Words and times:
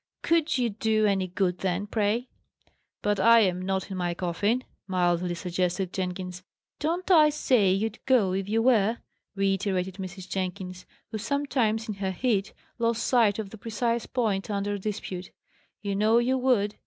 "Could 0.23 0.57
you 0.57 0.71
do 0.71 1.05
any 1.05 1.27
good 1.27 1.59
then, 1.59 1.85
pray?" 1.85 2.27
"But 3.03 3.19
I 3.19 3.41
am 3.41 3.61
not 3.61 3.91
in 3.91 3.97
my 3.97 4.15
coffin," 4.15 4.63
mildly 4.87 5.35
suggested 5.35 5.93
Jenkins. 5.93 6.41
"Don't 6.79 7.11
I 7.11 7.29
say 7.29 7.71
you'd 7.71 8.03
go, 8.07 8.33
if 8.33 8.49
you 8.49 8.63
were?" 8.63 8.97
reiterated 9.35 9.97
Mrs. 9.97 10.27
Jenkins, 10.27 10.87
who 11.11 11.19
sometimes, 11.19 11.87
in 11.87 11.93
her 11.97 12.09
heat, 12.09 12.51
lost 12.79 13.05
sight 13.05 13.37
of 13.37 13.51
the 13.51 13.59
precise 13.59 14.07
point 14.07 14.49
under 14.49 14.75
dispute. 14.79 15.29
"You 15.83 15.95
know 15.95 16.17
you 16.17 16.35
would! 16.35 16.77